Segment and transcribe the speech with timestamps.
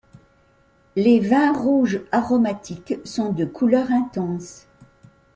[0.95, 4.65] Les vins rouges aromatiques sont de couleur intense.